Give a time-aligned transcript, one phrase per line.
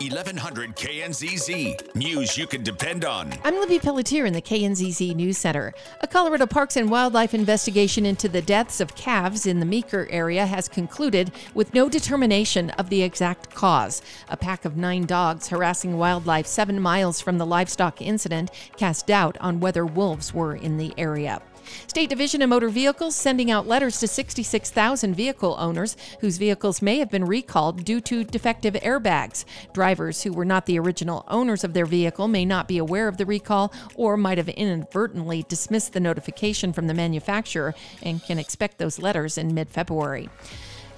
[0.00, 1.94] 1100 KNZZ.
[1.94, 3.32] News you can depend on.
[3.42, 5.72] I'm Libby Pelletier in the KNZZ News Center.
[6.00, 10.46] A Colorado Parks and Wildlife investigation into the deaths of calves in the Meeker area
[10.46, 14.02] has concluded with no determination of the exact cause.
[14.28, 19.36] A pack of nine dogs harassing wildlife seven miles from the livestock incident cast doubt
[19.40, 21.40] on whether wolves were in the area.
[21.86, 26.98] State Division of Motor Vehicles sending out letters to 66,000 vehicle owners whose vehicles may
[26.98, 29.44] have been recalled due to defective airbags.
[29.72, 33.16] Drivers who were not the original owners of their vehicle may not be aware of
[33.16, 38.78] the recall or might have inadvertently dismissed the notification from the manufacturer and can expect
[38.78, 40.28] those letters in mid February.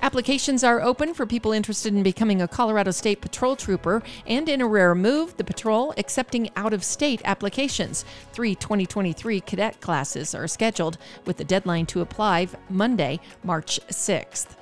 [0.06, 4.60] Applications are open for people interested in becoming a Colorado State Patrol Trooper, and in
[4.60, 8.05] a rare move, the patrol accepting out of state applications.
[8.33, 14.55] Three 2023 cadet classes are scheduled, with the deadline to apply Monday, March 6th.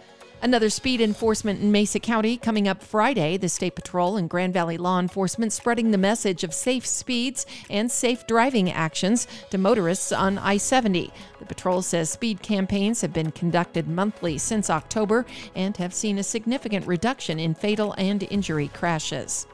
[0.45, 3.39] Another speed enforcement in Mesa County coming up Friday.
[3.39, 7.91] The State Patrol and Grand Valley law enforcement spreading the message of safe speeds and
[7.91, 11.11] safe driving actions to motorists on I 70.
[11.39, 16.23] The patrol says speed campaigns have been conducted monthly since October and have seen a
[16.23, 19.47] significant reduction in fatal and injury crashes.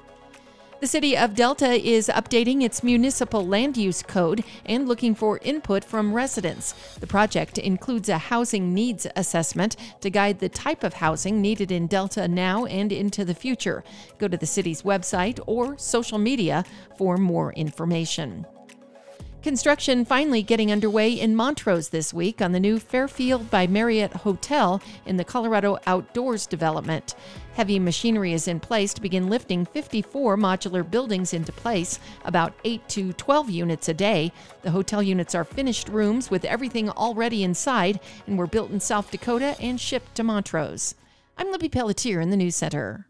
[0.80, 5.84] The City of Delta is updating its municipal land use code and looking for input
[5.84, 6.72] from residents.
[6.98, 11.86] The project includes a housing needs assessment to guide the type of housing needed in
[11.86, 13.84] Delta now and into the future.
[14.16, 16.64] Go to the city's website or social media
[16.96, 18.46] for more information.
[19.42, 24.82] Construction finally getting underway in Montrose this week on the new Fairfield by Marriott Hotel
[25.06, 27.14] in the Colorado Outdoors development.
[27.54, 32.86] Heavy machinery is in place to begin lifting 54 modular buildings into place, about 8
[32.90, 34.30] to 12 units a day.
[34.60, 39.10] The hotel units are finished rooms with everything already inside and were built in South
[39.10, 40.94] Dakota and shipped to Montrose.
[41.38, 43.06] I'm Libby Pelletier in the News Center.